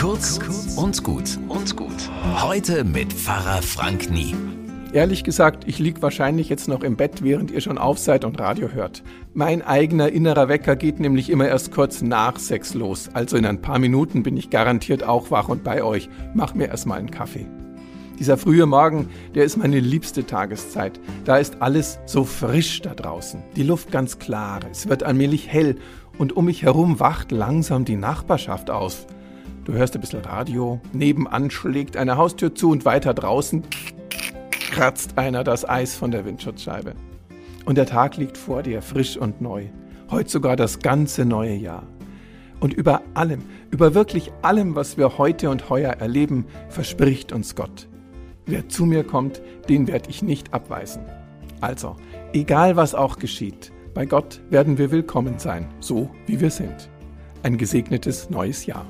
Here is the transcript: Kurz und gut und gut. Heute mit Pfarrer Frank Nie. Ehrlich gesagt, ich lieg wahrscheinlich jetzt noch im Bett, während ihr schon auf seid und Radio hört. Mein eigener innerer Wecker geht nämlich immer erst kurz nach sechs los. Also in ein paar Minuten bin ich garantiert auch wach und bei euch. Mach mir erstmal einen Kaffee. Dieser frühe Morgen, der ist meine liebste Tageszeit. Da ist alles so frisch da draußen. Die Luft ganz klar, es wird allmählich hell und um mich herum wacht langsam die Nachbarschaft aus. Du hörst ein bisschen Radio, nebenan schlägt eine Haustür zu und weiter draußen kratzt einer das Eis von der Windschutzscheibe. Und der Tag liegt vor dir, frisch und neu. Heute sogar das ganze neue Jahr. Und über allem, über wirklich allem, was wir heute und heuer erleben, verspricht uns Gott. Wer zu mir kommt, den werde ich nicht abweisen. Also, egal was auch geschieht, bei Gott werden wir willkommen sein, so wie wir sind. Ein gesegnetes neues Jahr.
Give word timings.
Kurz 0.00 0.38
und 0.76 1.02
gut 1.02 1.40
und 1.48 1.76
gut. 1.76 2.08
Heute 2.40 2.84
mit 2.84 3.12
Pfarrer 3.12 3.62
Frank 3.62 4.08
Nie. 4.12 4.32
Ehrlich 4.92 5.24
gesagt, 5.24 5.64
ich 5.66 5.80
lieg 5.80 6.02
wahrscheinlich 6.02 6.48
jetzt 6.48 6.68
noch 6.68 6.84
im 6.84 6.96
Bett, 6.96 7.24
während 7.24 7.50
ihr 7.50 7.60
schon 7.60 7.78
auf 7.78 7.98
seid 7.98 8.24
und 8.24 8.38
Radio 8.38 8.68
hört. 8.68 9.02
Mein 9.34 9.60
eigener 9.60 10.08
innerer 10.10 10.48
Wecker 10.48 10.76
geht 10.76 11.00
nämlich 11.00 11.30
immer 11.30 11.48
erst 11.48 11.72
kurz 11.72 12.00
nach 12.00 12.38
sechs 12.38 12.74
los. 12.74 13.10
Also 13.12 13.36
in 13.36 13.44
ein 13.44 13.60
paar 13.60 13.80
Minuten 13.80 14.22
bin 14.22 14.36
ich 14.36 14.50
garantiert 14.50 15.02
auch 15.02 15.32
wach 15.32 15.48
und 15.48 15.64
bei 15.64 15.82
euch. 15.82 16.08
Mach 16.32 16.54
mir 16.54 16.68
erstmal 16.68 17.00
einen 17.00 17.10
Kaffee. 17.10 17.46
Dieser 18.20 18.36
frühe 18.36 18.66
Morgen, 18.66 19.08
der 19.34 19.42
ist 19.42 19.56
meine 19.56 19.80
liebste 19.80 20.24
Tageszeit. 20.24 21.00
Da 21.24 21.38
ist 21.38 21.60
alles 21.60 21.98
so 22.06 22.22
frisch 22.22 22.82
da 22.82 22.94
draußen. 22.94 23.42
Die 23.56 23.64
Luft 23.64 23.90
ganz 23.90 24.20
klar, 24.20 24.60
es 24.70 24.88
wird 24.88 25.02
allmählich 25.02 25.48
hell 25.48 25.74
und 26.18 26.36
um 26.36 26.44
mich 26.44 26.62
herum 26.62 27.00
wacht 27.00 27.32
langsam 27.32 27.84
die 27.84 27.96
Nachbarschaft 27.96 28.70
aus. 28.70 29.08
Du 29.68 29.74
hörst 29.74 29.94
ein 29.94 30.00
bisschen 30.00 30.24
Radio, 30.24 30.80
nebenan 30.94 31.50
schlägt 31.50 31.98
eine 31.98 32.16
Haustür 32.16 32.54
zu 32.54 32.70
und 32.70 32.86
weiter 32.86 33.12
draußen 33.12 33.64
kratzt 34.50 35.18
einer 35.18 35.44
das 35.44 35.68
Eis 35.68 35.94
von 35.94 36.10
der 36.10 36.24
Windschutzscheibe. 36.24 36.94
Und 37.66 37.76
der 37.76 37.84
Tag 37.84 38.16
liegt 38.16 38.38
vor 38.38 38.62
dir, 38.62 38.80
frisch 38.80 39.18
und 39.18 39.42
neu. 39.42 39.66
Heute 40.10 40.30
sogar 40.30 40.56
das 40.56 40.78
ganze 40.78 41.26
neue 41.26 41.52
Jahr. 41.52 41.86
Und 42.60 42.72
über 42.72 43.02
allem, 43.12 43.42
über 43.70 43.92
wirklich 43.92 44.32
allem, 44.40 44.74
was 44.74 44.96
wir 44.96 45.18
heute 45.18 45.50
und 45.50 45.68
heuer 45.68 45.92
erleben, 45.92 46.46
verspricht 46.70 47.30
uns 47.30 47.54
Gott. 47.54 47.88
Wer 48.46 48.70
zu 48.70 48.86
mir 48.86 49.04
kommt, 49.04 49.42
den 49.68 49.86
werde 49.86 50.08
ich 50.08 50.22
nicht 50.22 50.54
abweisen. 50.54 51.02
Also, 51.60 51.94
egal 52.32 52.76
was 52.76 52.94
auch 52.94 53.18
geschieht, 53.18 53.70
bei 53.92 54.06
Gott 54.06 54.40
werden 54.48 54.78
wir 54.78 54.90
willkommen 54.90 55.38
sein, 55.38 55.68
so 55.80 56.08
wie 56.24 56.40
wir 56.40 56.50
sind. 56.50 56.88
Ein 57.42 57.58
gesegnetes 57.58 58.30
neues 58.30 58.64
Jahr. 58.64 58.86